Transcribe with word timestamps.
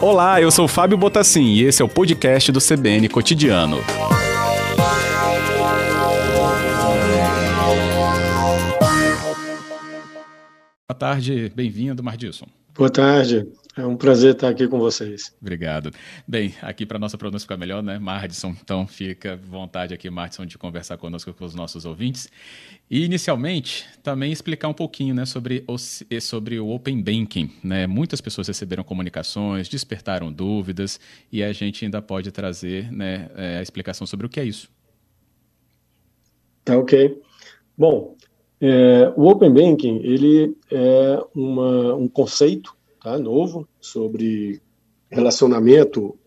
Olá, 0.00 0.40
eu 0.40 0.50
sou 0.50 0.66
Fábio 0.66 0.96
Botassin 0.96 1.44
e 1.44 1.62
esse 1.62 1.82
é 1.82 1.84
o 1.84 1.88
podcast 1.88 2.50
do 2.50 2.58
CBN 2.58 3.08
Cotidiano. 3.08 3.76
Boa 10.88 10.98
tarde, 10.98 11.52
bem-vindo, 11.54 12.02
Mardilson. 12.02 12.46
Boa 12.74 12.90
tarde, 12.90 13.46
é 13.80 13.86
um 13.86 13.96
prazer 13.96 14.34
estar 14.34 14.48
aqui 14.48 14.68
com 14.68 14.78
vocês. 14.78 15.34
Obrigado. 15.40 15.90
Bem, 16.28 16.54
aqui 16.60 16.84
para 16.84 16.98
nossa 16.98 17.16
pronúncia 17.16 17.46
ficar 17.46 17.56
melhor, 17.56 17.82
né, 17.82 17.98
Mardison? 17.98 18.54
Então 18.62 18.86
fica 18.86 19.32
à 19.32 19.36
vontade 19.36 19.94
aqui, 19.94 20.10
Mardison, 20.10 20.44
de 20.44 20.58
conversar 20.58 20.98
conosco 20.98 21.32
com 21.32 21.44
os 21.44 21.54
nossos 21.54 21.84
ouvintes. 21.84 22.28
E 22.90 23.04
inicialmente, 23.04 23.86
também 24.02 24.30
explicar 24.30 24.68
um 24.68 24.74
pouquinho, 24.74 25.14
né, 25.14 25.24
sobre 25.24 25.64
o, 25.66 25.78
sobre 25.78 26.60
o 26.60 26.68
Open 26.68 27.00
Banking, 27.00 27.50
né? 27.64 27.86
Muitas 27.86 28.20
pessoas 28.20 28.48
receberam 28.48 28.84
comunicações, 28.84 29.68
despertaram 29.68 30.30
dúvidas 30.30 31.00
e 31.32 31.42
a 31.42 31.52
gente 31.52 31.84
ainda 31.84 32.02
pode 32.02 32.30
trazer, 32.30 32.92
né, 32.92 33.30
é, 33.34 33.58
a 33.58 33.62
explicação 33.62 34.06
sobre 34.06 34.26
o 34.26 34.28
que 34.28 34.40
é 34.40 34.44
isso. 34.44 34.68
Tá 36.64 36.76
ok. 36.76 37.18
Bom, 37.78 38.16
é, 38.60 39.10
o 39.16 39.26
Open 39.26 39.52
Banking 39.52 40.00
ele 40.02 40.54
é 40.70 41.18
uma, 41.34 41.94
um 41.94 42.06
conceito 42.06 42.78
tá, 43.02 43.18
novo 43.18 43.68
sobre 43.80 44.60
relacionamento 45.10 46.18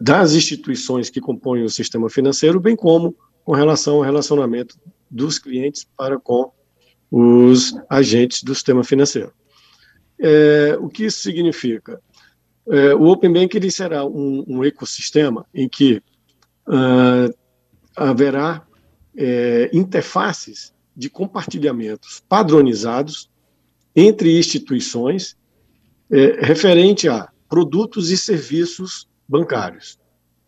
das 0.00 0.32
instituições 0.32 1.08
que 1.10 1.20
compõem 1.20 1.62
o 1.62 1.70
sistema 1.70 2.10
financeiro, 2.10 2.60
bem 2.60 2.74
como 2.74 3.16
com 3.44 3.52
relação 3.52 3.96
ao 3.96 4.02
relacionamento 4.02 4.76
dos 5.10 5.38
clientes 5.38 5.86
para 5.96 6.18
com 6.18 6.50
os 7.10 7.76
agentes 7.88 8.42
do 8.42 8.54
sistema 8.54 8.82
financeiro. 8.82 9.32
É, 10.18 10.76
o 10.80 10.88
que 10.88 11.04
isso 11.04 11.20
significa? 11.20 12.00
É, 12.68 12.94
o 12.94 13.04
Open 13.04 13.32
Bank 13.32 13.56
ele 13.56 13.70
será 13.70 14.04
um, 14.04 14.44
um 14.48 14.64
ecossistema 14.64 15.46
em 15.54 15.68
que 15.68 16.02
uh, 16.66 17.34
haverá 17.94 18.66
é, 19.16 19.70
interfaces 19.72 20.72
de 20.96 21.10
compartilhamentos 21.10 22.22
padronizados 22.28 23.30
entre 23.94 24.38
instituições 24.38 25.36
é, 26.10 26.44
referente 26.44 27.08
a 27.08 27.28
produtos 27.48 28.10
e 28.10 28.16
serviços 28.16 29.08
bancários, 29.28 29.98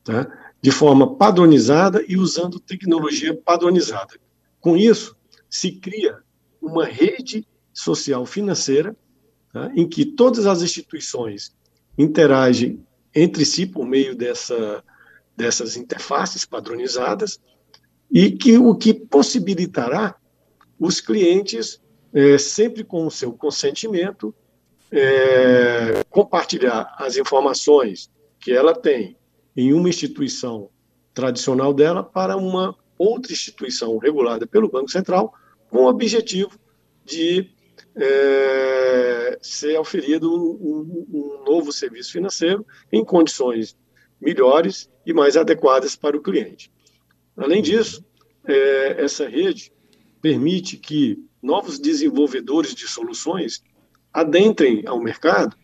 tá? 0.05 0.27
de 0.61 0.71
forma 0.71 1.17
padronizada 1.17 2.05
e 2.07 2.17
usando 2.17 2.59
tecnologia 2.59 3.35
padronizada. 3.35 4.15
Com 4.61 4.77
isso, 4.77 5.17
se 5.49 5.73
cria 5.73 6.19
uma 6.61 6.85
rede 6.85 7.47
social 7.73 8.27
financeira 8.27 8.97
tá? 9.53 9.71
em 9.75 9.89
que 9.89 10.05
todas 10.05 10.47
as 10.47 10.63
instituições 10.63 11.55
interagem 11.97 12.85
entre 13.15 13.45
si 13.45 13.65
por 13.65 13.87
meio 13.87 14.15
dessa, 14.15 14.83
dessas 15.37 15.77
interfaces 15.77 16.45
padronizadas 16.45 17.41
e 18.11 18.31
que 18.31 18.59
o 18.59 18.75
que 18.75 18.93
possibilitará 18.93 20.15
os 20.79 21.01
clientes, 21.01 21.81
é, 22.13 22.37
sempre 22.37 22.85
com 22.85 23.07
o 23.07 23.11
seu 23.11 23.33
consentimento, 23.33 24.35
é, 24.97 26.03
compartilhar 26.09 26.95
as 26.99 27.19
informações 27.19 28.11
que 28.41 28.51
ela 28.51 28.75
tem 28.75 29.17
em 29.55 29.75
uma 29.75 29.91
instituição 29.91 30.71
tradicional 31.13 31.75
dela 31.75 32.03
para 32.03 32.37
uma 32.37 32.75
outra 32.99 33.33
instituição 33.33 33.99
regulada 33.99 34.47
pelo 34.47 34.71
Banco 34.71 34.91
Central, 34.91 35.35
com 35.69 35.79
o 35.85 35.89
objetivo 35.89 36.59
de 37.05 37.51
é, 37.95 39.39
ser 39.43 39.79
oferido 39.79 40.33
um, 40.33 41.07
um, 41.13 41.45
novo 41.45 41.73
serviço 41.73 42.13
financeiro 42.13 42.67
em 42.91 43.05
condições 43.05 43.77
melhores 44.19 44.91
e 45.05 45.13
mais 45.13 45.37
adequadas 45.37 45.95
para 45.95 46.17
o 46.17 46.23
cliente. 46.23 46.71
Além 47.37 47.63
disso, 47.63 48.03
é, 48.47 49.03
essa 49.05 49.29
rede 49.29 49.71
permite 50.23 50.79
que 50.79 51.23
novos 51.43 51.79
desenvolvedores 51.79 52.75
de 52.75 52.89
soluções 52.89 53.63
adentrem 54.17 54.83
ao 54.87 54.99
mercado 54.99 55.55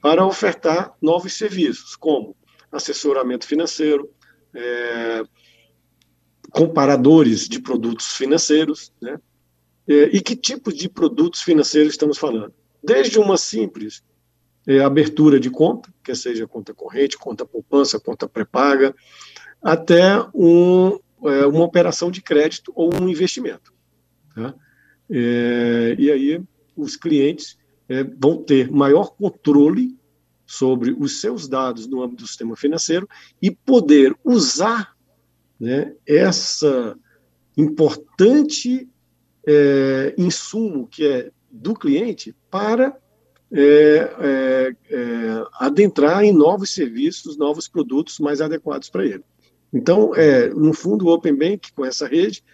para 0.00 0.24
ofertar 0.24 0.94
novos 1.02 1.34
serviços, 1.34 1.94
como 1.94 2.34
assessoramento 2.72 3.46
financeiro, 3.46 4.10
é, 4.54 5.22
comparadores 6.50 7.46
de 7.46 7.60
produtos 7.60 8.14
financeiros, 8.14 8.90
né? 9.02 9.20
É, 9.86 10.04
e 10.16 10.20
que 10.22 10.34
tipo 10.34 10.72
de 10.72 10.88
produtos 10.88 11.42
financeiros 11.42 11.92
estamos 11.92 12.16
falando? 12.16 12.54
Desde 12.82 13.18
uma 13.18 13.36
simples 13.36 14.02
é, 14.66 14.80
abertura 14.80 15.38
de 15.38 15.50
conta, 15.50 15.92
que 16.02 16.14
seja 16.14 16.46
conta 16.46 16.72
corrente, 16.72 17.18
conta 17.18 17.44
poupança, 17.44 18.00
conta 18.00 18.26
pré-paga, 18.26 18.94
até 19.62 20.18
um, 20.34 20.98
é, 21.24 21.44
uma 21.44 21.64
operação 21.64 22.10
de 22.10 22.22
crédito 22.22 22.72
ou 22.74 22.94
um 22.94 23.08
investimento. 23.10 23.74
Tá? 24.34 24.54
É, 25.10 25.96
e 25.98 26.10
aí 26.10 26.42
os 26.74 26.96
clientes 26.96 27.59
é, 27.90 28.04
vão 28.04 28.40
ter 28.40 28.70
maior 28.70 29.10
controle 29.16 29.98
sobre 30.46 30.92
os 30.92 31.20
seus 31.20 31.48
dados 31.48 31.88
no 31.88 32.02
âmbito 32.02 32.22
do 32.22 32.28
sistema 32.28 32.56
financeiro 32.56 33.08
e 33.42 33.50
poder 33.50 34.16
usar 34.24 34.96
né, 35.58 35.92
essa 36.06 36.96
importante 37.56 38.88
é, 39.46 40.14
insumo 40.16 40.86
que 40.86 41.04
é 41.04 41.30
do 41.50 41.74
cliente 41.74 42.34
para 42.48 42.96
é, 43.52 43.60
é, 44.20 44.76
é 44.88 45.44
adentrar 45.54 46.22
em 46.22 46.32
novos 46.32 46.72
serviços, 46.72 47.36
novos 47.36 47.66
produtos 47.66 48.20
mais 48.20 48.40
adequados 48.40 48.88
para 48.88 49.04
ele. 49.04 49.24
Então, 49.72 50.14
é, 50.14 50.48
no 50.50 50.72
fundo, 50.72 51.06
o 51.06 51.12
Open 51.12 51.34
Bank, 51.34 51.72
com 51.72 51.84
essa 51.84 52.06
rede, 52.06 52.44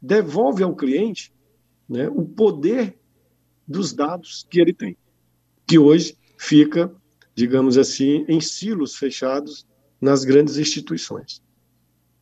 devolve 0.00 0.62
ao 0.62 0.74
cliente 0.74 1.30
né, 1.86 2.08
o 2.08 2.24
poder 2.24 2.98
dos 3.66 3.92
dados 3.92 4.46
que 4.48 4.60
ele 4.60 4.72
tem, 4.72 4.96
que 5.66 5.78
hoje 5.78 6.16
fica, 6.38 6.92
digamos 7.34 7.76
assim, 7.76 8.24
em 8.28 8.40
silos 8.40 8.96
fechados 8.96 9.66
nas 10.00 10.24
grandes 10.24 10.56
instituições. 10.58 11.42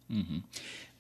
Uhum. 0.09 0.43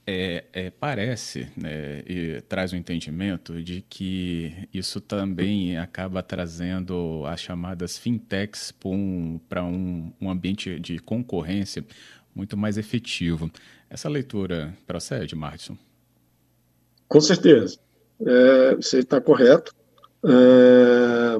É, 0.06 0.44
é, 0.52 0.70
parece 0.70 1.48
né, 1.56 2.02
e 2.06 2.42
traz 2.42 2.72
o 2.72 2.76
um 2.76 2.78
entendimento 2.78 3.62
de 3.62 3.82
que 3.88 4.68
isso 4.72 5.00
também 5.00 5.78
acaba 5.78 6.22
trazendo 6.22 7.24
as 7.26 7.40
chamadas 7.40 7.96
fintechs 7.96 8.70
para 8.70 8.84
um, 8.84 9.40
um, 9.50 10.12
um, 10.20 10.30
ambiente 10.30 10.78
de 10.78 10.98
concorrência 10.98 11.82
muito 12.34 12.54
mais 12.54 12.76
efetivo. 12.76 13.50
Essa 13.88 14.10
leitura 14.10 14.76
procede, 14.86 15.34
Martin? 15.34 15.78
Com 17.08 17.20
certeza. 17.20 17.78
É, 18.20 18.74
você 18.74 18.98
está 18.98 19.20
correto. 19.22 19.74
É, 20.26 21.38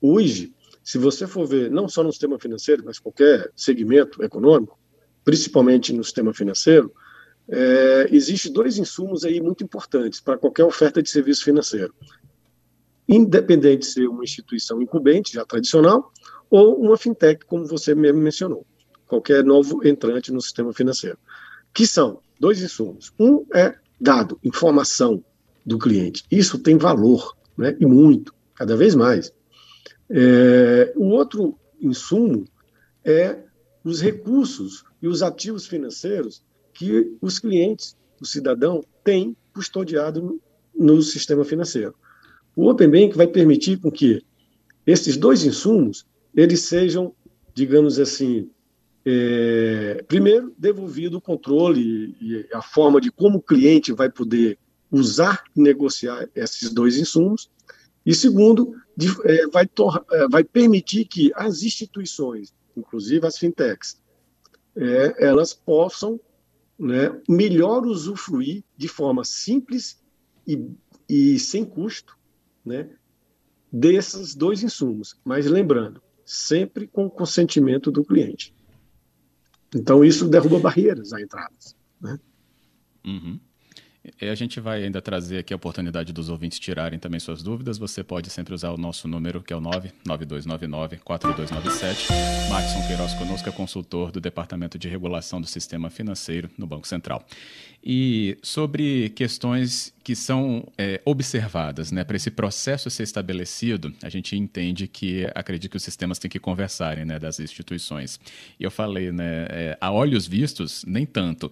hoje, 0.00 0.54
se 0.82 0.98
você 0.98 1.26
for 1.26 1.46
ver, 1.46 1.70
não 1.70 1.88
só 1.88 2.02
no 2.02 2.12
sistema 2.12 2.38
financeiro, 2.38 2.82
mas 2.84 2.98
qualquer 2.98 3.50
segmento 3.56 4.22
econômico, 4.22 4.78
principalmente 5.24 5.92
no 5.92 6.04
sistema 6.04 6.32
financeiro, 6.34 6.92
é, 7.48 8.08
existe 8.10 8.50
dois 8.50 8.78
insumos 8.78 9.24
aí 9.24 9.40
muito 9.40 9.64
importantes 9.64 10.20
para 10.20 10.38
qualquer 10.38 10.64
oferta 10.64 11.02
de 11.02 11.10
serviço 11.10 11.44
financeiro. 11.44 11.94
Independente 13.08 13.80
de 13.80 13.86
ser 13.86 14.06
uma 14.08 14.22
instituição 14.22 14.80
incumbente, 14.80 15.32
já 15.32 15.44
tradicional, 15.44 16.12
ou 16.48 16.80
uma 16.80 16.96
fintech, 16.96 17.44
como 17.46 17.64
você 17.66 17.94
mesmo 17.94 18.20
mencionou, 18.20 18.66
qualquer 19.06 19.44
novo 19.44 19.86
entrante 19.86 20.32
no 20.32 20.40
sistema 20.40 20.72
financeiro. 20.72 21.18
Que 21.72 21.86
são 21.86 22.20
dois 22.38 22.62
insumos. 22.62 23.12
Um 23.18 23.44
é 23.54 23.76
dado, 24.00 24.38
informação, 24.42 25.24
do 25.64 25.78
cliente. 25.78 26.24
Isso 26.30 26.58
tem 26.58 26.76
valor, 26.76 27.36
né? 27.56 27.76
e 27.78 27.86
muito, 27.86 28.34
cada 28.54 28.76
vez 28.76 28.94
mais. 28.94 29.32
É, 30.08 30.92
o 30.96 31.06
outro 31.06 31.58
insumo 31.80 32.44
é 33.04 33.38
os 33.84 34.00
recursos 34.00 34.84
e 35.00 35.08
os 35.08 35.22
ativos 35.22 35.66
financeiros 35.66 36.42
que 36.72 37.16
os 37.20 37.38
clientes, 37.38 37.96
o 38.20 38.26
cidadão, 38.26 38.82
têm 39.02 39.36
custodiado 39.52 40.20
no, 40.20 40.40
no 40.74 41.02
sistema 41.02 41.44
financeiro. 41.44 41.94
O 42.54 42.68
Open 42.68 42.90
Bank 42.90 43.16
vai 43.16 43.26
permitir 43.26 43.78
com 43.78 43.90
que 43.90 44.22
esses 44.86 45.16
dois 45.16 45.44
insumos 45.44 46.06
eles 46.34 46.60
sejam, 46.60 47.14
digamos 47.54 47.98
assim, 47.98 48.50
é, 49.04 50.04
primeiro 50.06 50.52
devolvido 50.58 51.18
o 51.18 51.20
controle 51.20 52.14
e 52.20 52.46
a 52.52 52.62
forma 52.62 53.00
de 53.00 53.10
como 53.10 53.38
o 53.38 53.42
cliente 53.42 53.92
vai 53.92 54.10
poder 54.10 54.58
usar 54.90 55.44
e 55.56 55.60
negociar 55.60 56.28
esses 56.34 56.72
dois 56.72 56.96
insumos, 56.96 57.50
e 58.04 58.14
segundo, 58.14 58.74
de, 58.96 59.08
é, 59.24 59.46
vai, 59.48 59.68
é, 60.12 60.28
vai, 60.28 60.42
permitir 60.42 61.04
que 61.04 61.30
as 61.34 61.62
instituições, 61.62 62.52
inclusive 62.76 63.26
as 63.26 63.38
fintechs, 63.38 64.00
é, 64.74 65.26
elas 65.26 65.52
possam 65.52 66.18
né, 66.78 67.14
melhor 67.28 67.84
usufruir 67.84 68.64
de 68.76 68.88
forma 68.88 69.24
simples 69.24 70.02
e, 70.46 70.66
e 71.08 71.38
sem 71.38 71.64
custo 71.64 72.16
né, 72.64 72.88
desses 73.70 74.34
dois 74.34 74.62
insumos, 74.62 75.14
mas 75.24 75.46
lembrando, 75.46 76.02
sempre 76.24 76.86
com 76.86 77.06
o 77.06 77.10
consentimento 77.10 77.90
do 77.90 78.04
cliente. 78.04 78.54
Então, 79.74 80.04
isso 80.04 80.26
derruba 80.28 80.58
barreiras 80.58 81.12
à 81.12 81.20
entrada. 81.20 81.54
Né? 82.00 82.18
Uhum. 83.04 83.40
E 84.20 84.28
a 84.28 84.34
gente 84.34 84.58
vai 84.60 84.84
ainda 84.84 85.02
trazer 85.02 85.38
aqui 85.38 85.52
a 85.52 85.56
oportunidade 85.56 86.12
dos 86.12 86.28
ouvintes 86.28 86.58
tirarem 86.58 86.98
também 86.98 87.20
suas 87.20 87.42
dúvidas. 87.42 87.78
Você 87.78 88.02
pode 88.02 88.30
sempre 88.30 88.54
usar 88.54 88.70
o 88.70 88.76
nosso 88.76 89.06
número, 89.06 89.40
que 89.42 89.52
é 89.52 89.56
o 89.56 89.60
99299-4297. 89.60 92.08
Maxson 92.48 92.86
Queiroz 92.86 93.14
conosco 93.14 93.48
é 93.48 93.52
consultor 93.52 94.10
do 94.10 94.20
Departamento 94.20 94.78
de 94.78 94.88
Regulação 94.88 95.40
do 95.40 95.46
Sistema 95.46 95.90
Financeiro 95.90 96.50
no 96.56 96.66
Banco 96.66 96.88
Central. 96.88 97.24
E 97.82 98.36
sobre 98.42 99.08
questões 99.10 99.94
que 100.04 100.14
são 100.14 100.66
é, 100.76 101.00
observadas, 101.04 101.90
né, 101.90 102.04
para 102.04 102.16
esse 102.16 102.30
processo 102.30 102.90
ser 102.90 103.04
estabelecido, 103.04 103.94
a 104.02 104.10
gente 104.10 104.36
entende 104.36 104.86
que 104.86 105.26
acredito 105.34 105.70
que 105.70 105.78
os 105.78 105.82
sistemas 105.82 106.18
têm 106.18 106.30
que 106.30 106.38
conversarem, 106.38 107.06
né, 107.06 107.18
das 107.18 107.40
instituições. 107.40 108.20
E 108.58 108.64
eu 108.64 108.70
falei, 108.70 109.10
né, 109.10 109.46
é, 109.48 109.78
a 109.80 109.90
olhos 109.90 110.26
vistos, 110.26 110.84
nem 110.86 111.06
tanto, 111.06 111.50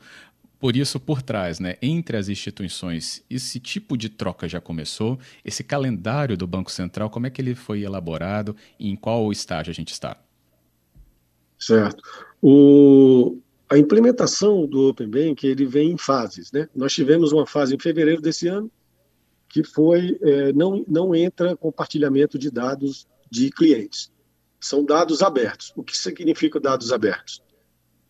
por 0.61 0.77
isso, 0.77 0.99
por 0.99 1.23
trás, 1.23 1.61
né, 1.61 1.77
entre 1.81 2.17
as 2.17 2.29
instituições, 2.29 3.25
esse 3.31 3.61
tipo 3.61 3.97
de 3.97 4.09
troca 4.09 4.49
já 4.49 4.61
começou? 4.61 5.19
Esse 5.45 5.63
calendário 5.63 6.37
do 6.37 6.47
Banco 6.47 6.71
Central, 6.71 7.09
como 7.11 7.27
é 7.27 7.31
que 7.31 7.41
ele 7.41 7.55
foi 7.55 7.83
elaborado 7.83 8.57
e 8.79 8.89
em 8.89 8.97
qual 8.97 9.31
estágio 9.31 9.71
a 9.71 9.75
gente 9.75 9.93
está? 9.93 10.17
Certo. 11.59 12.03
O, 12.43 13.39
a 13.69 13.79
implementação 13.79 14.67
do 14.67 14.89
Open 14.89 15.09
Bank 15.09 15.47
ele 15.47 15.65
vem 15.65 15.93
em 15.93 15.99
fases. 15.99 16.51
Né? 16.51 16.69
Nós 16.75 16.93
tivemos 16.93 17.33
uma 17.33 17.47
fase 17.47 17.75
em 17.75 17.79
fevereiro 17.79 18.21
desse 18.21 18.49
ano, 18.49 18.71
que 19.49 19.63
foi 19.63 20.19
é, 20.23 20.53
não, 20.53 20.85
não 20.89 21.15
entra 21.15 21.57
compartilhamento 21.57 22.39
de 22.39 22.51
dados 22.51 23.07
de 23.31 23.51
clientes. 23.51 24.11
São 24.61 24.85
dados 24.85 25.23
abertos. 25.23 25.73
O 25.77 25.85
que 25.85 25.97
significa 25.97 26.59
dados 26.59 26.93
abertos? 26.93 27.43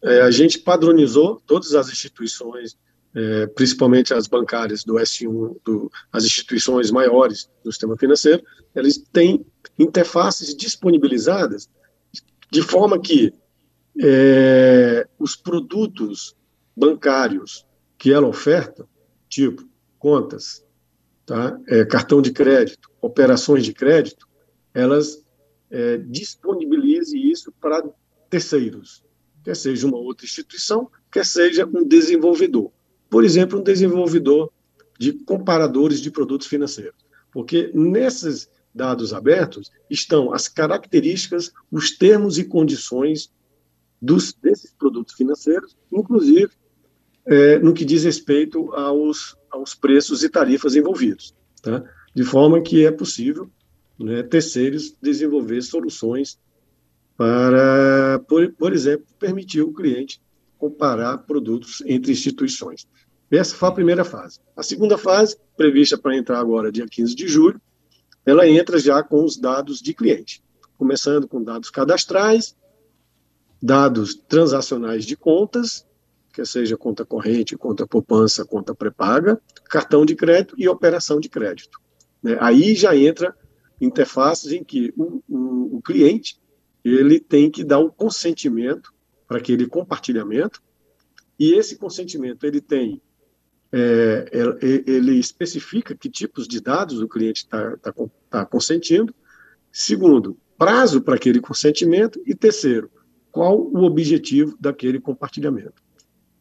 É, 0.03 0.23
a 0.23 0.31
gente 0.31 0.59
padronizou 0.59 1.43
todas 1.47 1.75
as 1.75 1.89
instituições, 1.89 2.77
é, 3.15 3.47
principalmente 3.49 4.15
as 4.15 4.27
bancárias 4.27 4.85
do 4.85 4.95
S1, 4.95 5.57
do, 5.65 5.91
as 6.13 6.25
instituições 6.25 6.91
maiores 6.91 7.51
do 7.65 7.73
sistema 7.73 7.97
financeiro, 7.97 8.43
eles 8.75 8.99
têm 9.13 9.45
interfaces 9.79 10.55
disponibilizadas 10.55 11.69
de 12.51 12.63
forma 12.63 13.01
que 13.01 13.33
é, 14.01 15.07
os 15.19 15.35
produtos 15.35 16.37
bancários 16.77 17.67
que 17.99 18.13
ela 18.13 18.29
oferta, 18.29 18.87
tipo 19.29 19.69
contas, 19.99 20.65
tá, 21.27 21.59
é, 21.67 21.85
cartão 21.85 22.23
de 22.23 22.31
crédito, 22.31 22.89
operações 23.01 23.65
de 23.65 23.75
crédito, 23.75 24.29
elas 24.73 25.25
é, 25.71 25.97
disponibilizem 25.99 27.29
isso 27.29 27.53
para 27.61 27.83
terceiros 28.31 29.03
quer 29.49 29.57
seja 29.57 29.87
uma 29.87 29.97
outra 29.97 30.27
instituição, 30.27 30.91
quer 31.11 31.25
seja 31.25 31.65
um 31.65 31.83
desenvolvedor. 31.83 32.71
Por 33.09 33.25
exemplo, 33.25 33.59
um 33.59 33.63
desenvolvedor 33.63 34.53
de 34.99 35.15
comparadores 35.25 36.03
de 36.03 36.11
produtos 36.11 36.47
financeiros. 36.47 37.01
Porque 37.33 37.71
nesses 37.73 38.51
dados 38.75 39.15
abertos 39.15 39.71
estão 39.89 40.35
as 40.35 40.49
características, 40.49 41.51
os 41.73 41.97
termos 41.97 42.37
e 42.37 42.45
condições 42.45 43.33
dos, 44.03 44.35
desses 44.35 44.71
produtos 44.75 45.15
financeiros, 45.15 45.75
inclusive 45.91 46.51
é, 47.25 47.59
no 47.59 47.73
que 47.73 47.87
diz 47.87 48.05
respeito 48.05 48.71
aos, 48.75 49.35
aos 49.51 49.75
preços 49.75 50.23
e 50.23 50.29
tarifas 50.29 50.77
envolvidos. 50.77 51.35
Tá? 51.63 51.83
De 52.15 52.23
forma 52.23 52.61
que 52.61 52.85
é 52.85 52.91
possível 52.91 53.51
né, 53.99 54.23
terceiros 54.23 54.95
desenvolver 55.01 55.63
soluções 55.63 56.39
para, 57.19 58.21
por, 58.29 58.53
por 58.53 58.73
exemplo, 58.73 59.05
permitir 59.19 59.61
o 59.61 59.73
cliente 59.73 60.23
comparar 60.57 61.19
produtos 61.19 61.83
entre 61.85 62.13
instituições. 62.13 62.87
Essa 63.29 63.57
foi 63.57 63.69
a 63.69 63.73
primeira 63.73 64.05
fase. 64.05 64.39
A 64.57 64.63
segunda 64.63 64.97
fase, 64.97 65.37
prevista 65.57 65.99
para 65.99 66.17
entrar 66.17 66.39
agora 66.39 66.71
dia 66.71 66.87
15 66.89 67.17
de 67.17 67.27
julho, 67.27 67.61
ela 68.25 68.49
entra 68.49 68.79
já 68.79 69.03
com 69.03 69.25
os 69.25 69.37
dados 69.37 69.81
de 69.81 69.93
cliente, 69.93 70.43
começando 70.77 71.27
com 71.27 71.43
dados 71.43 71.71
cadastrais, 71.71 72.57
dados 73.61 74.15
transacionais 74.15 75.05
de 75.05 75.17
contas, 75.17 75.85
que 76.33 76.45
seja 76.45 76.77
conta 76.77 77.05
corrente, 77.05 77.57
conta 77.57 77.85
poupança, 77.85 78.45
conta 78.45 78.77
pré-paga, 78.77 79.41
cartão 79.65 80.07
de 80.07 80.15
crédito 80.15 80.55
e 80.57 80.69
operação 80.69 81.19
de 81.19 81.29
crédito. 81.29 81.81
Né? 82.23 82.37
Aí 82.41 82.77
já 82.77 82.97
entra 82.97 83.35
interfaces 83.81 84.53
em 84.53 84.63
que 84.63 84.93
o, 84.97 85.21
o, 85.29 85.79
o 85.79 85.83
cliente 85.83 86.39
ele 86.95 87.21
tem 87.21 87.51
que 87.51 87.65
dar 87.65 87.79
um 87.79 87.89
consentimento 87.89 88.93
para 89.27 89.39
aquele 89.39 89.67
compartilhamento, 89.67 90.63
e 91.39 91.53
esse 91.55 91.77
consentimento 91.77 92.45
ele 92.45 92.61
tem, 92.61 93.01
é, 93.71 94.31
é 94.33 94.67
ele 94.91 95.19
especifica 95.19 95.95
que 95.95 96.09
tipos 96.09 96.49
de 96.49 96.61
dados 96.61 97.01
o 97.01 97.09
cliente 97.09 97.45
está 97.45 97.77
tá, 97.77 97.93
tá 98.31 98.47
consentindo, 98.47 99.15
segundo, 99.71 100.37
prazo 100.57 101.01
para 101.01 101.15
aquele 101.15 101.41
consentimento, 101.41 102.21
e 102.27 102.35
terceiro, 102.35 102.91
qual 103.31 103.61
o 103.61 103.85
objetivo 103.85 104.57
daquele 104.59 104.99
compartilhamento. 104.99 105.83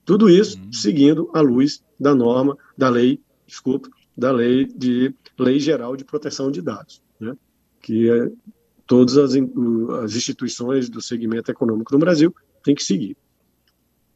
Tudo 0.03 0.29
isso 0.29 0.57
uhum. 0.57 0.71
seguindo 0.71 1.29
a 1.33 1.41
luz 1.41 1.83
da 1.99 2.15
norma, 2.15 2.57
da 2.77 2.89
lei, 2.89 3.21
desculpa, 3.45 3.89
da 4.15 4.31
lei 4.31 4.65
de 4.65 5.13
lei 5.37 5.59
geral 5.59 5.95
de 5.95 6.03
proteção 6.03 6.49
de 6.49 6.61
dados, 6.61 7.03
né? 7.19 7.35
que 7.81 8.09
é, 8.09 8.31
todas 8.87 9.17
as, 9.17 9.33
as 10.03 10.15
instituições 10.15 10.89
do 10.89 11.01
segmento 11.01 11.51
econômico 11.51 11.93
no 11.93 11.99
Brasil 11.99 12.33
têm 12.63 12.73
que 12.73 12.83
seguir. 12.83 13.17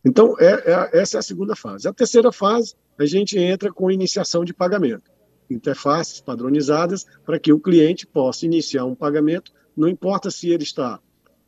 Então, 0.03 0.35
é, 0.39 0.71
é, 0.71 0.99
essa 0.99 1.17
é 1.17 1.19
a 1.19 1.23
segunda 1.23 1.55
fase. 1.55 1.87
A 1.87 1.93
terceira 1.93 2.31
fase, 2.31 2.73
a 2.97 3.05
gente 3.05 3.37
entra 3.37 3.71
com 3.71 3.91
iniciação 3.91 4.43
de 4.43 4.53
pagamento. 4.53 5.11
Interfaces 5.49 6.21
padronizadas 6.21 7.05
para 7.25 7.37
que 7.37 7.53
o 7.53 7.59
cliente 7.59 8.07
possa 8.07 8.45
iniciar 8.45 8.85
um 8.85 8.95
pagamento, 8.95 9.51
não 9.75 9.87
importa 9.87 10.31
se 10.31 10.49
ele 10.49 10.63
está 10.63 10.99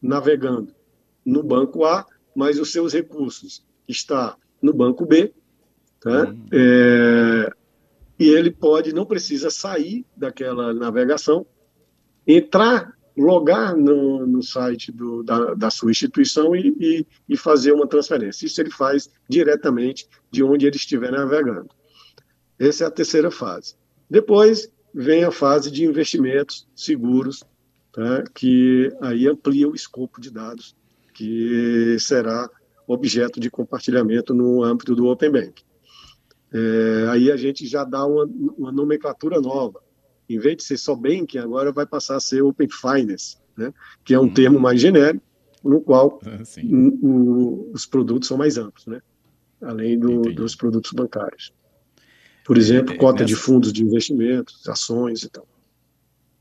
navegando 0.02 0.76
no 1.26 1.42
banco 1.42 1.86
A, 1.86 2.06
mas 2.36 2.60
os 2.60 2.72
seus 2.72 2.94
recursos 2.94 3.66
está 3.88 4.36
no 4.62 4.74
banco 4.74 5.06
B, 5.06 5.34
tá? 6.00 6.28
Uhum. 6.28 6.46
É, 6.52 7.52
e 8.20 8.30
ele 8.30 8.52
pode, 8.52 8.94
não 8.94 9.06
precisa 9.06 9.50
sair 9.50 10.06
daquela 10.16 10.74
navegação, 10.74 11.46
entrar 12.28 12.94
logar 13.16 13.76
no, 13.76 14.26
no 14.26 14.42
site 14.42 14.92
do, 14.92 15.24
da, 15.24 15.54
da, 15.54 15.70
sua 15.70 15.92
instituição 15.92 16.56
e, 16.56 16.76
e, 16.80 17.08
e, 17.30 17.38
fazer 17.38 17.72
uma 17.72 17.88
transferência. 17.88 18.46
Isso 18.46 18.60
ele 18.60 18.72
faz 18.72 19.10
diretamente 19.30 20.08
de 20.32 20.44
onde 20.44 20.66
ele 20.66 20.76
estiver 20.76 21.12
navegando. 21.12 21.70
Essa 22.58 22.86
é 22.86 22.88
a 22.88 22.92
terceira 22.92 23.30
fase. 23.30 23.76
Depois 24.10 24.72
vem 24.94 25.24
a 25.24 25.32
fase 25.32 25.72
de 25.72 25.86
investimentos 25.86 26.68
seguros, 26.76 27.44
tá, 27.92 28.24
que 28.34 28.92
aí 29.02 29.28
amplia 29.28 29.68
o 29.68 29.76
escopo 29.76 30.20
de 30.20 30.32
dados, 30.32 30.76
que 31.14 31.98
será 32.00 32.50
objeto 32.88 33.40
de 33.40 33.50
compartilhamento 33.50 34.34
no 34.34 34.64
âmbito 34.64 34.96
do 34.96 35.08
Open 35.08 35.32
Bank. 35.32 35.64
É, 36.52 37.08
aí 37.10 37.32
a 37.32 37.38
gente 37.38 37.66
já 37.66 37.84
dá 37.84 38.06
uma, 38.06 38.26
uma 38.58 38.72
nomenclatura 38.72 39.42
nova, 39.42 39.82
em 40.30 40.40
vez 40.40 40.58
de 40.58 40.64
ser 40.64 40.78
só 40.78 40.96
banking, 40.96 41.38
agora 41.38 41.72
vai 41.72 41.86
passar 41.86 42.16
a 42.16 42.20
ser 42.20 42.42
Open 42.42 42.70
Finance, 42.70 43.38
né? 43.58 43.74
que 44.04 44.14
é 44.14 44.20
um 44.20 44.24
hum. 44.24 44.34
termo 44.34 44.60
mais 44.60 44.80
genérico, 44.80 45.24
no 45.64 45.82
qual 45.82 46.20
o, 46.64 47.08
o, 47.08 47.72
os 47.74 47.86
produtos 47.86 48.28
são 48.28 48.38
mais 48.38 48.58
amplos, 48.58 48.86
né? 48.88 49.02
além 49.62 49.98
do, 49.98 50.22
dos 50.34 50.56
produtos 50.56 50.92
bancários. 50.92 51.54
Por 52.46 52.58
exemplo, 52.58 52.94
é, 52.94 52.98
cota 52.98 53.22
nessa... 53.24 53.34
de 53.34 53.36
fundos 53.36 53.72
de 53.72 53.82
investimentos, 53.84 54.68
ações 54.68 55.24
e 55.24 55.30
tal. 55.30 55.48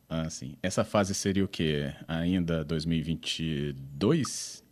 Ah, 0.08 0.28
sim. 0.28 0.56
Essa 0.62 0.84
fase 0.84 1.14
seria 1.14 1.44
o 1.44 1.48
quê? 1.48 1.92
Ainda 2.06 2.64
2022? 2.64 4.62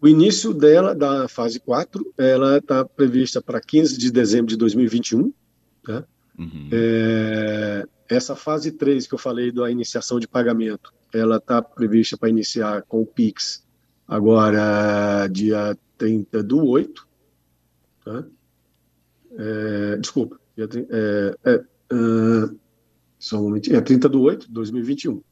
O 0.00 0.08
início 0.08 0.54
dela, 0.54 0.94
da 0.94 1.28
fase 1.28 1.58
4, 1.60 2.14
ela 2.16 2.58
está 2.58 2.84
prevista 2.84 3.42
para 3.42 3.60
15 3.60 3.98
de 3.98 4.10
dezembro 4.10 4.46
de 4.46 4.56
2021. 4.56 5.32
Tá? 5.82 6.04
Uhum. 6.38 6.68
É, 6.72 7.86
essa 8.08 8.34
fase 8.34 8.72
3 8.72 9.06
que 9.06 9.14
eu 9.14 9.18
falei 9.18 9.52
da 9.52 9.70
iniciação 9.70 10.18
de 10.18 10.26
pagamento, 10.26 10.92
ela 11.12 11.36
está 11.36 11.62
prevista 11.62 12.16
para 12.16 12.28
iniciar 12.28 12.82
com 12.82 13.02
o 13.02 13.06
PIX 13.06 13.64
agora 14.06 15.26
dia 15.28 15.76
30 15.96 16.42
do 16.42 16.66
8. 16.66 17.08
Tá? 18.04 18.24
É, 19.36 19.96
desculpa, 19.96 20.38
dia, 20.56 20.68
é, 20.90 21.36
é, 21.44 21.56
uh, 21.94 22.58
só 23.18 23.38
um 23.38 23.44
momentinho, 23.44 23.76
é 23.76 23.80
30 23.80 24.08
do 24.08 24.22
8 24.22 24.46
de 24.46 24.52
2021. 24.52 25.22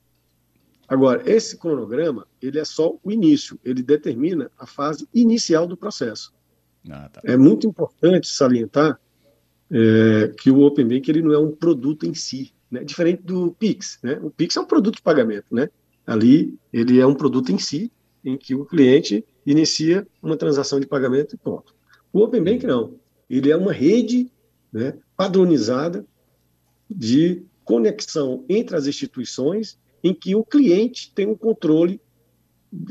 Agora, 0.89 1.23
esse 1.31 1.57
cronograma, 1.57 2.27
ele 2.41 2.59
é 2.59 2.65
só 2.65 2.99
o 3.03 3.11
início, 3.11 3.59
ele 3.65 3.83
determina 3.83 4.51
a 4.59 4.67
fase 4.67 5.09
inicial 5.15 5.67
do 5.67 5.77
processo. 5.77 6.33
Ah, 6.91 7.09
tá. 7.09 7.21
É 7.25 7.37
muito 7.37 7.67
importante 7.67 8.29
salientar 8.29 9.01
é, 9.73 10.29
que 10.39 10.51
o 10.51 10.61
Open 10.61 10.87
Bank 10.87 11.11
ele 11.11 11.23
não 11.23 11.33
é 11.33 11.39
um 11.39 11.51
produto 11.51 12.05
em 12.07 12.13
si, 12.13 12.53
né? 12.71 12.85
diferente 12.85 13.23
do 13.23 13.53
Pix. 13.53 13.99
Né? 14.03 14.21
O 14.23 14.31
Pix 14.31 14.57
é 14.57 14.61
um 14.61 14.67
produto 14.67 14.97
de 14.97 15.03
pagamento. 15.03 15.47
Né? 15.51 15.71
Ali, 16.07 16.59
ele 16.73 17.01
é 17.01 17.07
um 17.07 17.15
produto 17.15 17.51
em 17.51 17.59
si, 17.59 17.91
em 18.23 18.37
que 18.37 18.55
o 18.55 18.67
cliente 18.67 19.25
inicia 19.47 20.07
uma 20.23 20.37
transação 20.37 20.79
de 20.79 20.87
pagamento 20.87 21.35
e 21.35 21.39
ponto. 21.39 21.75
O 22.13 22.21
Open 22.21 22.45
Bank 22.45 22.67
não. 22.67 22.95
Ele 23.29 23.51
é 23.51 23.57
uma 23.57 23.73
rede 23.73 24.31
né, 24.71 24.95
padronizada 25.17 26.05
de 26.89 27.43
conexão 27.65 28.45
entre 28.49 28.77
as 28.77 28.87
instituições 28.87 29.79
em 30.05 30.13
que 30.13 30.35
o 30.35 30.45
cliente 30.45 31.13
tem 31.15 31.27
o 31.27 31.33
um 31.33 31.37
controle 31.37 32.01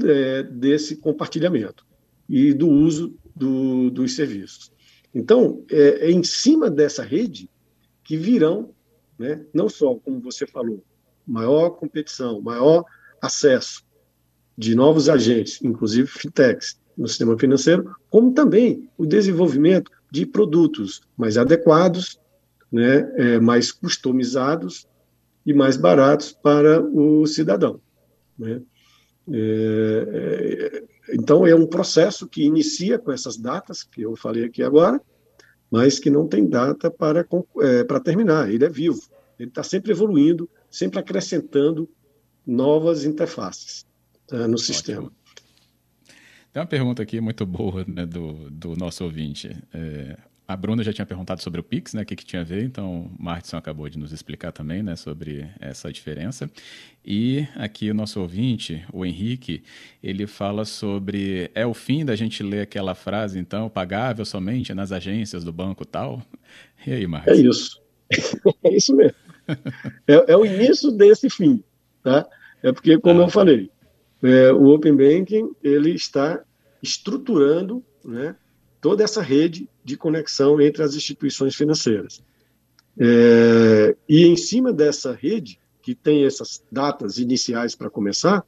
é, 0.04 0.44
desse 0.44 0.96
compartilhamento 0.96 1.86
e 2.28 2.54
do 2.54 2.68
uso 2.68 3.16
do, 3.36 3.92
dos 3.92 4.16
serviços. 4.16 4.72
Então, 5.14 5.64
é, 5.70 6.08
é, 6.08 6.12
em 6.12 6.24
cima 6.24 6.70
dessa 6.70 7.04
rede 7.04 7.50
que 8.04 8.18
virão, 8.18 8.74
né, 9.18 9.46
não 9.54 9.70
só, 9.70 9.96
como 9.96 10.20
você 10.22 10.48
falou, 10.48 10.84
maior 11.28 11.72
competição, 11.72 12.42
maior 12.42 12.84
acesso 13.22 13.84
de 14.58 14.76
novos 14.76 15.10
agentes, 15.10 15.62
inclusive 15.64 16.08
fintechs, 16.08 16.80
no 16.98 17.08
sistema 17.08 17.38
financeiro, 17.38 17.96
como 18.10 18.34
também 18.34 18.90
o 18.98 19.06
desenvolvimento 19.06 19.92
de 20.12 20.26
produtos 20.26 21.02
mais 21.18 21.38
adequados, 21.38 22.20
né, 22.72 23.12
é, 23.16 23.40
mais 23.40 23.72
customizados 23.72 24.88
e 25.46 25.54
mais 25.54 25.78
baratos 25.78 26.32
para 26.32 26.82
o 26.82 27.26
cidadão. 27.26 27.80
Né? 28.38 28.62
É, 29.34 30.08
é, 30.14 30.84
então, 31.14 31.46
é 31.46 31.56
um 31.56 31.66
processo 31.66 32.28
que 32.28 32.44
inicia 32.44 33.00
com 33.00 33.12
essas 33.12 33.38
datas 33.38 33.84
que 33.84 34.02
eu 34.02 34.16
falei 34.16 34.46
aqui 34.46 34.62
agora, 34.62 35.02
mas 35.70 36.00
que 36.00 36.10
não 36.10 36.28
tem 36.28 36.48
data 36.48 36.92
para, 36.92 37.26
é, 37.62 37.84
para 37.84 38.00
terminar. 38.00 38.52
Ele 38.52 38.66
é 38.66 38.70
vivo, 38.70 39.02
ele 39.40 39.50
está 39.50 39.64
sempre 39.64 39.92
evoluindo, 39.92 40.50
sempre 40.70 41.00
acrescentando 41.00 41.90
novas 42.46 43.06
interfaces 43.06 43.86
tá, 44.28 44.48
no 44.48 44.58
sistema. 44.58 45.12
Tem 46.52 46.62
uma 46.62 46.68
pergunta 46.68 47.02
aqui 47.02 47.22
muito 47.22 47.46
boa 47.46 47.86
né, 47.88 48.06
do, 48.06 48.50
do 48.50 48.76
nosso 48.76 49.06
ouvinte. 49.06 49.56
É, 49.74 50.18
a 50.52 50.58
Bruna 50.58 50.84
já 50.84 50.92
tinha 50.92 51.06
perguntado 51.06 51.42
sobre 51.42 51.62
o 51.62 51.64
Pix, 51.64 51.94
né, 51.94 52.02
o 52.02 52.06
que, 52.06 52.16
que 52.16 52.26
tinha 52.26 52.42
a 52.42 52.46
ver, 52.46 52.64
então 52.64 53.04
o 53.04 53.24
Martinson 53.24 53.58
acabou 53.58 53.88
de 53.88 53.98
nos 53.98 54.12
explicar 54.12 54.52
também, 54.52 54.84
né, 54.84 54.96
sobre 54.96 55.48
essa 55.60 55.92
diferença. 55.92 56.50
E 57.06 57.48
aqui 57.56 57.90
o 57.90 57.94
nosso 57.94 58.20
ouvinte, 58.20 58.86
o 58.92 59.06
Henrique, 59.06 59.64
ele 60.04 60.28
fala 60.28 60.66
sobre 60.66 61.50
é 61.56 61.66
o 61.66 61.74
fim 61.74 62.06
da 62.06 62.16
gente 62.16 62.44
ler 62.44 62.62
aquela 62.62 62.94
frase, 62.94 63.40
então, 63.40 63.70
pagável 63.70 64.26
somente 64.26 64.74
nas 64.74 64.92
agências 64.92 65.44
do 65.44 65.54
banco 65.54 65.86
tal. 65.86 66.22
E 66.86 66.92
aí, 66.92 67.08
Marcos? 67.08 67.34
É 67.34 67.42
isso. 67.42 67.82
é 68.64 68.76
isso 68.76 68.96
mesmo. 68.96 69.16
É, 70.08 70.34
é, 70.34 70.38
o 70.38 70.46
início 70.46 70.92
desse 70.92 71.30
fim, 71.30 71.64
tá? 72.04 72.28
É 72.62 72.72
porque, 72.72 72.98
como 73.00 73.22
ah. 73.22 73.26
eu 73.26 73.30
falei, 73.30 73.70
é, 74.22 74.52
o 74.52 74.66
Open 74.68 74.96
Banking 74.96 75.52
ele 75.64 75.92
está 75.92 76.42
estruturando, 76.84 77.84
né, 78.04 78.36
toda 78.80 79.04
essa 79.04 79.22
rede 79.22 79.70
de 79.84 79.98
conexão 79.98 80.60
entre 80.62 80.84
as 80.84 80.96
instituições 80.96 81.56
financeiras. 81.56 82.24
É, 83.00 83.96
e 84.08 84.26
em 84.26 84.36
cima 84.36 84.72
dessa 84.72 85.14
rede, 85.14 85.60
que 85.82 85.96
tem 85.96 86.26
essas 86.26 86.64
datas 86.72 87.18
iniciais 87.18 87.76
para 87.76 87.90
começar, 87.90 88.46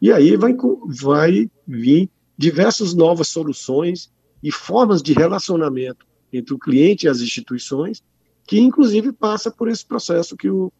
e 0.00 0.12
aí 0.12 0.36
vai, 0.36 0.54
vai 0.86 1.50
vir 1.66 2.10
diversas 2.36 2.94
novas 2.94 3.28
soluções 3.28 4.12
e 4.42 4.52
formas 4.52 5.02
de 5.02 5.12
relacionamento 5.12 6.06
entre 6.32 6.54
o 6.54 6.58
cliente 6.58 7.06
e 7.06 7.08
as 7.08 7.20
instituições, 7.20 8.02
que 8.46 8.58
inclusive 8.58 9.12
passa 9.12 9.50
por 9.50 9.68
esse 9.68 9.84
processo 9.84 10.36
que 10.36 10.48
o, 10.48 10.72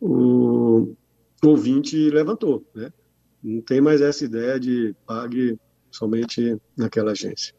o, 0.00 0.94
ouvinte 1.42 2.10
levantou. 2.10 2.64
Né? 2.74 2.92
Não 3.42 3.60
tem 3.62 3.80
mais 3.80 4.00
essa 4.00 4.24
ideia 4.24 4.60
de 4.60 4.94
pague 5.06 5.58
somente 5.90 6.56
naquela 6.76 7.12
agência. 7.12 7.54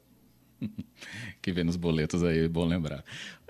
que 1.45 1.51
vê 1.51 1.63
nos 1.63 1.75
boletos 1.75 2.23
aí, 2.23 2.47
bom 2.49 2.65
lembrar. 2.65 3.05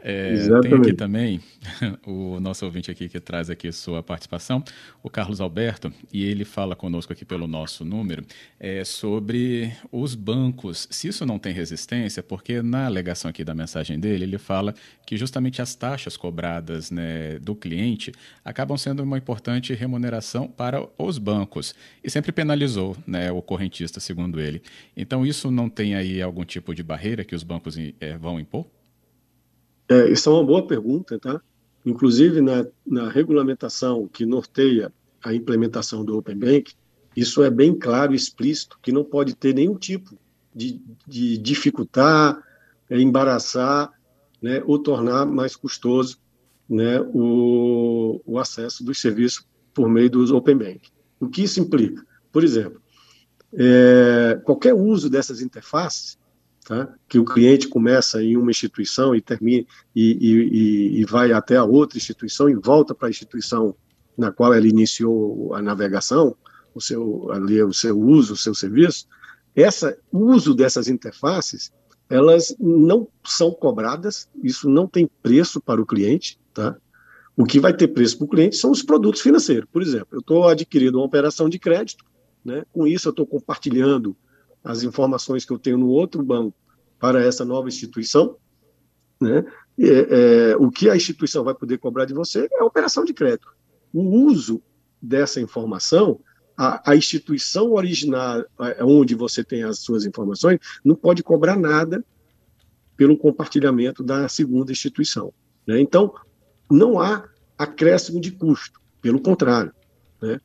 É, 0.07 0.35
tem 0.61 0.73
aqui 0.75 0.93
também 0.93 1.41
o 2.05 2.39
nosso 2.39 2.63
ouvinte 2.63 2.91
aqui 2.91 3.09
que 3.09 3.19
traz 3.19 3.49
aqui 3.49 3.71
sua 3.71 4.03
participação, 4.03 4.63
o 5.01 5.09
Carlos 5.09 5.41
Alberto, 5.41 5.91
e 6.13 6.23
ele 6.23 6.45
fala 6.45 6.75
conosco 6.75 7.11
aqui 7.11 7.25
pelo 7.25 7.47
nosso 7.47 7.83
número 7.83 8.23
é, 8.59 8.83
sobre 8.83 9.73
os 9.91 10.13
bancos. 10.13 10.87
Se 10.91 11.07
isso 11.07 11.25
não 11.25 11.39
tem 11.39 11.51
resistência, 11.51 12.21
porque 12.21 12.61
na 12.61 12.85
alegação 12.85 13.31
aqui 13.31 13.43
da 13.43 13.55
mensagem 13.55 13.99
dele, 13.99 14.25
ele 14.25 14.37
fala 14.37 14.75
que 15.07 15.17
justamente 15.17 15.59
as 15.59 15.73
taxas 15.73 16.15
cobradas 16.15 16.91
né, 16.91 17.39
do 17.39 17.55
cliente 17.55 18.11
acabam 18.43 18.77
sendo 18.77 19.01
uma 19.01 19.17
importante 19.17 19.73
remuneração 19.73 20.47
para 20.47 20.87
os 20.99 21.17
bancos 21.17 21.73
e 22.03 22.11
sempre 22.11 22.31
penalizou 22.31 22.95
né, 23.07 23.31
o 23.31 23.41
correntista, 23.41 23.99
segundo 23.99 24.39
ele. 24.39 24.61
Então, 24.95 25.25
isso 25.25 25.49
não 25.49 25.67
tem 25.67 25.95
aí 25.95 26.21
algum 26.21 26.45
tipo 26.45 26.75
de 26.75 26.83
barreira 26.83 27.23
que 27.23 27.33
os 27.33 27.41
bancos 27.41 27.75
é, 27.99 28.15
vão 28.19 28.39
impor? 28.39 28.67
É, 29.87 30.09
isso 30.09 30.29
é 30.29 30.33
uma 30.33 30.43
boa 30.43 30.65
pergunta, 30.65 31.19
tá? 31.19 31.41
Inclusive, 31.85 32.41
na, 32.41 32.65
na 32.85 33.09
regulamentação 33.09 34.07
que 34.07 34.25
norteia 34.25 34.91
a 35.23 35.33
implementação 35.33 36.03
do 36.03 36.17
Open 36.17 36.37
Bank, 36.37 36.73
isso 37.15 37.43
é 37.43 37.49
bem 37.49 37.77
claro 37.77 38.13
e 38.13 38.15
explícito, 38.15 38.79
que 38.81 38.91
não 38.91 39.03
pode 39.03 39.35
ter 39.35 39.53
nenhum 39.53 39.75
tipo 39.75 40.17
de, 40.53 40.81
de 41.07 41.37
dificultar, 41.37 42.41
é, 42.89 42.99
embaraçar, 42.99 43.91
né, 44.41 44.61
ou 44.65 44.77
tornar 44.79 45.25
mais 45.25 45.55
custoso 45.55 46.17
né, 46.69 46.99
o, 47.13 48.21
o 48.25 48.39
acesso 48.39 48.83
dos 48.83 48.99
serviços 48.99 49.45
por 49.73 49.89
meio 49.89 50.09
dos 50.09 50.31
Open 50.31 50.57
Bank. 50.57 50.89
O 51.19 51.27
que 51.27 51.43
isso 51.43 51.59
implica? 51.59 52.05
Por 52.31 52.43
exemplo, 52.43 52.81
é, 53.53 54.39
qualquer 54.43 54.73
uso 54.73 55.09
dessas 55.09 55.41
interfaces 55.41 56.17
tá? 56.65 56.91
que 57.07 57.19
o 57.19 57.23
cliente 57.23 57.67
começa 57.67 58.21
em 58.21 58.35
uma 58.35 58.51
instituição 58.51 59.15
e 59.15 59.21
termina 59.21 59.65
e, 59.95 60.17
e, 60.19 61.01
e 61.01 61.05
vai 61.05 61.31
até 61.31 61.55
a 61.55 61.63
outra 61.63 61.97
instituição 61.97 62.49
e 62.49 62.55
volta 62.55 62.93
para 62.93 63.07
a 63.07 63.11
instituição 63.11 63.75
na 64.17 64.31
qual 64.31 64.53
ele 64.53 64.69
iniciou 64.69 65.53
a 65.53 65.61
navegação, 65.61 66.35
o 66.73 66.81
seu 66.81 67.31
ali 67.31 67.61
o 67.61 67.71
seu 67.71 67.97
uso, 67.97 68.33
o 68.33 68.37
seu 68.37 68.55
serviço. 68.55 69.07
Essa 69.55 69.97
uso 70.11 70.53
dessas 70.53 70.87
interfaces, 70.87 71.71
elas 72.09 72.55
não 72.59 73.07
são 73.23 73.51
cobradas, 73.51 74.27
isso 74.43 74.69
não 74.69 74.87
tem 74.87 75.09
preço 75.21 75.61
para 75.61 75.81
o 75.81 75.85
cliente, 75.85 76.39
tá? 76.53 76.75
O 77.37 77.45
que 77.45 77.59
vai 77.59 77.73
ter 77.73 77.89
preço 77.89 78.17
para 78.17 78.25
o 78.25 78.29
cliente 78.29 78.55
são 78.55 78.71
os 78.71 78.81
produtos 78.81 79.21
financeiros. 79.21 79.67
Por 79.71 79.81
exemplo, 79.81 80.07
eu 80.11 80.19
estou 80.19 80.47
adquirindo 80.47 80.97
uma 80.97 81.05
operação 81.05 81.49
de 81.49 81.59
crédito, 81.59 82.05
né? 82.43 82.63
com 82.71 82.87
isso 82.87 83.09
eu 83.09 83.11
estou 83.11 83.27
compartilhando 83.27 84.15
as 84.65 84.83
informações 84.83 85.45
que 85.45 85.53
eu 85.53 85.59
tenho 85.59 85.77
no 85.77 85.87
outro 85.87 86.23
banco 86.23 86.57
para 86.99 87.23
essa 87.23 87.45
nova 87.45 87.67
instituição, 87.67 88.35
né? 89.21 89.45
É, 89.77 90.51
é, 90.51 90.57
o 90.57 90.71
que 90.71 90.89
a 90.89 90.95
instituição 90.95 91.43
vai 91.43 91.53
poder 91.53 91.77
cobrar 91.77 92.05
de 92.05 92.13
você 92.13 92.47
é 92.51 92.61
a 92.61 92.65
operação 92.65 93.03
de 93.05 93.13
crédito. 93.13 93.53
O 93.93 94.01
uso 94.25 94.61
dessa 95.01 95.39
informação, 95.39 96.19
a, 96.57 96.91
a 96.91 96.95
instituição 96.95 97.73
original, 97.73 98.43
onde 98.81 99.13
você 99.13 99.43
tem 99.43 99.63
as 99.63 99.79
suas 99.79 100.05
informações, 100.05 100.59
não 100.83 100.95
pode 100.95 101.21
cobrar 101.21 101.57
nada 101.57 102.03
pelo 102.95 103.17
compartilhamento 103.17 104.01
da 104.01 104.27
segunda 104.29 104.71
instituição. 104.71 105.33
Né? 105.67 105.79
Então, 105.81 106.13
não 106.71 106.99
há 106.99 107.27
acréscimo 107.57 108.19
de 108.19 108.31
custo, 108.31 108.79
pelo 109.01 109.21
contrário. 109.21 109.73
Né? 110.21 110.39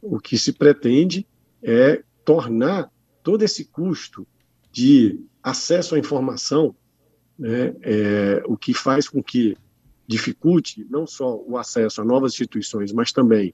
O 0.00 0.20
que 0.20 0.38
se 0.38 0.52
pretende 0.52 1.26
é 1.62 2.02
tornar 2.24 2.90
todo 3.26 3.42
esse 3.42 3.64
custo 3.64 4.24
de 4.70 5.18
acesso 5.42 5.96
à 5.96 5.98
informação, 5.98 6.76
né, 7.36 7.74
é, 7.82 8.40
o 8.46 8.56
que 8.56 8.72
faz 8.72 9.08
com 9.08 9.20
que 9.20 9.56
dificulte 10.06 10.86
não 10.88 11.08
só 11.08 11.36
o 11.44 11.58
acesso 11.58 12.00
a 12.00 12.04
novas 12.04 12.34
instituições, 12.34 12.92
mas 12.92 13.10
também 13.10 13.52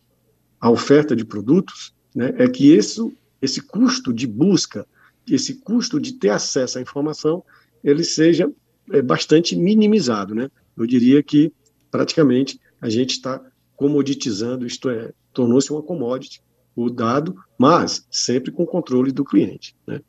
a 0.61 0.69
oferta 0.69 1.17
de 1.17 1.25
produtos, 1.25 1.95
né, 2.15 2.35
é 2.37 2.47
que 2.51 2.71
esse, 2.71 3.01
esse 3.41 3.63
custo 3.63 4.13
de 4.13 4.27
busca, 4.27 4.87
esse 5.27 5.55
custo 5.55 5.99
de 5.99 6.13
ter 6.19 6.29
acesso 6.29 6.77
à 6.77 6.83
informação, 6.83 7.43
ele 7.83 8.05
seja 8.05 8.53
é, 8.91 9.01
bastante 9.01 9.57
minimizado. 9.57 10.35
Né? 10.35 10.51
Eu 10.77 10.87
diria 10.87 11.23
que 11.23 11.51
praticamente 11.91 12.61
a 12.79 12.91
gente 12.91 13.13
está 13.13 13.43
comoditizando, 13.75 14.67
isto 14.67 14.91
é, 14.91 15.15
tornou-se 15.33 15.73
uma 15.73 15.83
commodity 15.83 16.43
o 16.75 16.91
dado, 16.91 17.37
mas 17.59 18.07
sempre 18.11 18.51
com 18.51 18.67
controle 18.67 19.13
do 19.13 19.25
cliente. 19.25 19.77
Né? 19.87 20.01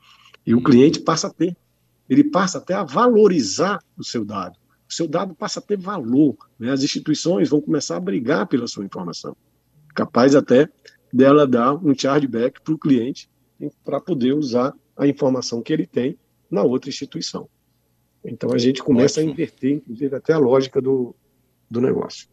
E 0.45 0.53
o 0.53 0.63
cliente 0.63 0.99
passa 0.99 1.27
a 1.27 1.29
ter, 1.29 1.55
ele 2.09 2.23
passa 2.23 2.57
até 2.57 2.73
a 2.73 2.83
valorizar 2.83 3.83
o 3.97 4.03
seu 4.03 4.23
dado. 4.23 4.57
O 4.89 4.93
seu 4.93 5.07
dado 5.07 5.33
passa 5.33 5.59
a 5.59 5.63
ter 5.63 5.77
valor. 5.77 6.37
Né? 6.59 6.71
As 6.71 6.83
instituições 6.83 7.49
vão 7.49 7.61
começar 7.61 7.97
a 7.97 7.99
brigar 7.99 8.47
pela 8.47 8.67
sua 8.67 8.85
informação. 8.85 9.35
Capaz 9.93 10.35
até 10.35 10.69
dela 11.11 11.47
dar 11.47 11.73
um 11.73 11.93
chargeback 11.97 12.61
para 12.61 12.73
o 12.73 12.77
cliente 12.77 13.29
para 13.83 13.99
poder 13.99 14.33
usar 14.33 14.73
a 14.97 15.07
informação 15.07 15.61
que 15.61 15.71
ele 15.71 15.85
tem 15.85 16.17
na 16.49 16.63
outra 16.63 16.89
instituição. 16.89 17.47
Então 18.23 18.51
a 18.53 18.57
gente 18.57 18.81
começa 18.81 19.19
Ótimo. 19.19 19.31
a 19.31 19.33
inverter, 19.33 19.71
inclusive, 19.73 20.15
até 20.15 20.33
a 20.33 20.37
lógica 20.37 20.81
do, 20.81 21.15
do 21.69 21.81
negócio. 21.81 22.27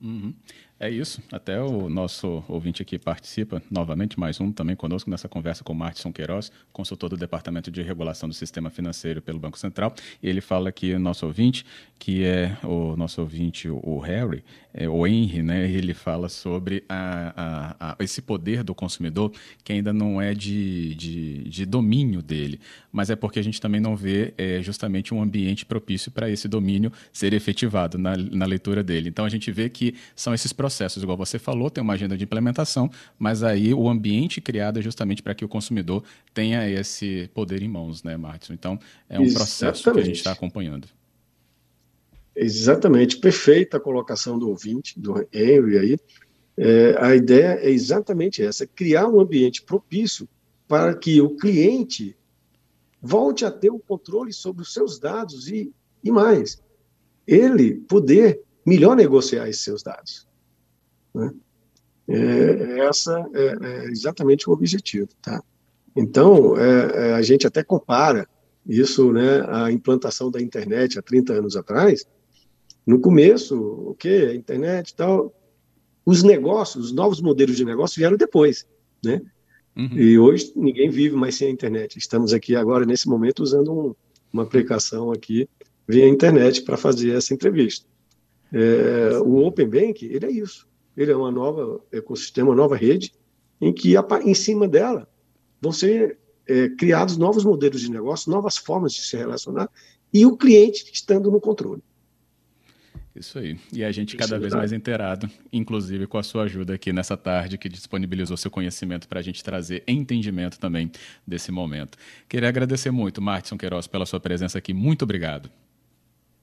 Uhum. 0.00 0.34
É 0.82 0.88
isso. 0.88 1.22
Até 1.30 1.60
o 1.60 1.90
nosso 1.90 2.42
ouvinte 2.48 2.80
aqui 2.80 2.98
participa 2.98 3.62
novamente, 3.70 4.18
mais 4.18 4.40
um 4.40 4.50
também 4.50 4.74
conosco 4.74 5.10
nessa 5.10 5.28
conversa 5.28 5.62
com 5.62 5.74
o 5.74 5.76
Martinson 5.76 6.10
Queiroz, 6.10 6.50
consultor 6.72 7.10
do 7.10 7.18
Departamento 7.18 7.70
de 7.70 7.82
Regulação 7.82 8.26
do 8.26 8.34
Sistema 8.34 8.70
Financeiro 8.70 9.20
pelo 9.20 9.38
Banco 9.38 9.58
Central. 9.58 9.94
Ele 10.22 10.40
fala 10.40 10.72
que 10.72 10.94
o 10.94 10.98
nosso 10.98 11.26
ouvinte, 11.26 11.66
que 11.98 12.24
é 12.24 12.56
o 12.64 12.96
nosso 12.96 13.20
ouvinte, 13.20 13.68
o 13.68 13.98
Harry, 13.98 14.42
é, 14.72 14.88
o 14.88 15.06
Henry, 15.06 15.42
né? 15.42 15.70
Ele 15.70 15.92
fala 15.92 16.30
sobre 16.30 16.82
a, 16.88 17.76
a, 17.78 17.90
a, 17.90 17.96
esse 18.02 18.22
poder 18.22 18.64
do 18.64 18.74
consumidor 18.74 19.32
que 19.62 19.74
ainda 19.74 19.92
não 19.92 20.18
é 20.18 20.32
de, 20.32 20.94
de, 20.94 21.44
de, 21.44 21.66
domínio 21.66 22.22
dele, 22.22 22.58
mas 22.90 23.10
é 23.10 23.16
porque 23.16 23.38
a 23.38 23.42
gente 23.42 23.60
também 23.60 23.82
não 23.82 23.94
vê 23.94 24.32
é, 24.38 24.62
justamente 24.62 25.12
um 25.12 25.20
ambiente 25.20 25.66
propício 25.66 26.10
para 26.10 26.30
esse 26.30 26.48
domínio 26.48 26.90
ser 27.12 27.34
efetivado 27.34 27.98
na, 27.98 28.16
na 28.16 28.46
leitura 28.46 28.82
dele. 28.82 29.10
Então 29.10 29.26
a 29.26 29.28
gente 29.28 29.52
vê 29.52 29.68
que 29.68 29.94
são 30.16 30.32
esses 30.32 30.54
processos 30.54 30.69
processos, 30.70 31.02
igual 31.02 31.16
você 31.16 31.38
falou, 31.38 31.68
tem 31.68 31.82
uma 31.82 31.94
agenda 31.94 32.16
de 32.16 32.24
implementação, 32.24 32.90
mas 33.18 33.42
aí 33.42 33.74
o 33.74 33.88
ambiente 33.88 34.40
criado 34.40 34.78
é 34.78 34.82
justamente 34.82 35.22
para 35.22 35.34
que 35.34 35.44
o 35.44 35.48
consumidor 35.48 36.02
tenha 36.32 36.68
esse 36.70 37.28
poder 37.34 37.62
em 37.62 37.68
mãos, 37.68 38.02
né, 38.02 38.16
Martin? 38.16 38.52
Então, 38.52 38.78
é 39.08 39.18
um 39.18 39.24
Exatamente. 39.24 39.34
processo 39.34 39.92
que 39.92 39.98
a 39.98 40.04
gente 40.04 40.16
está 40.16 40.32
acompanhando. 40.32 40.88
Exatamente, 42.34 43.18
perfeita 43.18 43.76
a 43.76 43.80
colocação 43.80 44.38
do 44.38 44.48
ouvinte, 44.48 44.98
do 44.98 45.26
Henry 45.32 45.78
aí. 45.78 45.96
É, 46.56 46.96
a 46.98 47.14
ideia 47.14 47.58
é 47.60 47.70
exatamente 47.70 48.42
essa: 48.42 48.66
criar 48.66 49.08
um 49.08 49.20
ambiente 49.20 49.62
propício 49.62 50.28
para 50.68 50.94
que 50.94 51.20
o 51.20 51.36
cliente 51.36 52.16
volte 53.02 53.44
a 53.44 53.50
ter 53.50 53.70
o 53.70 53.78
controle 53.78 54.32
sobre 54.32 54.62
os 54.62 54.72
seus 54.72 54.98
dados 54.98 55.48
e, 55.48 55.72
e 56.04 56.10
mais, 56.10 56.62
ele 57.26 57.74
poder 57.74 58.40
melhor 58.64 58.94
negociar 58.94 59.48
esses 59.48 59.62
seus 59.62 59.82
dados. 59.82 60.29
Né? 61.14 61.32
É, 62.08 62.80
essa 62.80 63.24
é, 63.34 63.56
é, 63.60 63.84
exatamente 63.86 64.48
o 64.48 64.52
objetivo. 64.52 65.08
Tá? 65.22 65.42
Então, 65.94 66.56
é, 66.56 67.10
é, 67.10 67.14
a 67.14 67.22
gente 67.22 67.46
até 67.46 67.62
compara 67.62 68.28
isso, 68.66 69.12
né, 69.12 69.44
a 69.48 69.72
implantação 69.72 70.30
da 70.30 70.40
internet 70.40 70.98
há 70.98 71.02
30 71.02 71.32
anos 71.34 71.56
atrás. 71.56 72.06
No 72.86 73.00
começo, 73.00 73.56
o 73.58 73.94
que? 73.94 74.08
A 74.08 74.34
internet 74.34 74.90
e 74.90 74.94
tal. 74.94 75.34
Os 76.04 76.22
negócios, 76.22 76.86
os 76.86 76.92
novos 76.92 77.20
modelos 77.20 77.56
de 77.56 77.64
negócio 77.64 77.96
vieram 77.96 78.16
depois, 78.16 78.66
né? 79.04 79.20
Uhum. 79.76 79.96
E 79.96 80.18
hoje 80.18 80.52
ninguém 80.56 80.90
vive 80.90 81.14
mais 81.14 81.36
sem 81.36 81.48
a 81.48 81.50
internet. 81.50 81.98
Estamos 81.98 82.32
aqui 82.32 82.56
agora, 82.56 82.84
nesse 82.84 83.08
momento, 83.08 83.42
usando 83.42 83.72
um, 83.72 83.94
uma 84.32 84.42
aplicação 84.42 85.12
aqui 85.12 85.48
via 85.86 86.08
internet 86.08 86.62
para 86.62 86.76
fazer 86.76 87.16
essa 87.16 87.34
entrevista. 87.34 87.86
É, 88.52 89.18
o 89.18 89.46
Open 89.46 89.68
Bank, 89.68 90.04
ele 90.04 90.26
é 90.26 90.30
isso. 90.30 90.68
Ele 91.00 91.12
é 91.12 91.16
uma 91.16 91.30
nova 91.30 91.80
ecossistema, 91.90 92.50
uma 92.50 92.54
nova 92.54 92.76
rede, 92.76 93.10
em 93.58 93.72
que 93.72 93.94
em 94.22 94.34
cima 94.34 94.68
dela 94.68 95.08
vão 95.58 95.72
ser 95.72 96.18
é, 96.46 96.68
criados 96.68 97.16
novos 97.16 97.42
modelos 97.42 97.80
de 97.80 97.90
negócio, 97.90 98.30
novas 98.30 98.58
formas 98.58 98.92
de 98.92 99.00
se 99.00 99.16
relacionar, 99.16 99.70
e 100.12 100.26
o 100.26 100.36
cliente 100.36 100.90
estando 100.92 101.30
no 101.30 101.40
controle. 101.40 101.82
Isso 103.16 103.38
aí. 103.38 103.58
E 103.72 103.82
a 103.82 103.90
gente 103.90 104.14
cada 104.14 104.38
vez 104.38 104.52
mais 104.52 104.72
inteirado, 104.72 105.26
inclusive 105.50 106.06
com 106.06 106.18
a 106.18 106.22
sua 106.22 106.42
ajuda 106.42 106.74
aqui 106.74 106.92
nessa 106.92 107.16
tarde, 107.16 107.56
que 107.56 107.68
disponibilizou 107.70 108.36
seu 108.36 108.50
conhecimento 108.50 109.08
para 109.08 109.20
a 109.20 109.22
gente 109.22 109.42
trazer 109.42 109.82
entendimento 109.88 110.60
também 110.60 110.92
desse 111.26 111.50
momento. 111.50 111.96
Queria 112.28 112.50
agradecer 112.50 112.90
muito, 112.90 113.22
Martin 113.22 113.56
Queiroz, 113.56 113.86
pela 113.86 114.04
sua 114.04 114.20
presença 114.20 114.58
aqui. 114.58 114.74
Muito 114.74 115.02
obrigado. 115.02 115.50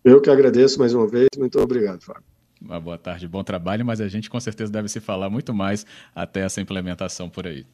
Eu 0.03 0.19
que 0.19 0.31
agradeço 0.31 0.79
mais 0.79 0.95
uma 0.95 1.07
vez. 1.07 1.27
Muito 1.37 1.59
obrigado, 1.59 2.01
Fábio. 2.01 2.36
Uma 2.61 2.79
boa 2.79 2.97
tarde, 2.97 3.27
bom 3.27 3.43
trabalho, 3.43 3.85
mas 3.85 4.01
a 4.01 4.07
gente 4.07 4.29
com 4.29 4.39
certeza 4.39 4.71
deve 4.71 4.89
se 4.89 4.99
falar 4.99 5.29
muito 5.29 5.53
mais 5.53 5.85
até 6.13 6.41
essa 6.41 6.59
implementação 6.59 7.29
por 7.29 7.45
aí. 7.47 7.65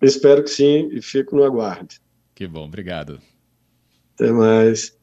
Espero 0.00 0.42
que 0.42 0.50
sim 0.50 0.88
e 0.92 1.00
fico 1.00 1.36
no 1.36 1.44
aguardo. 1.44 1.94
Que 2.34 2.46
bom, 2.46 2.64
obrigado. 2.64 3.20
Até 4.14 4.32
mais. 4.32 4.98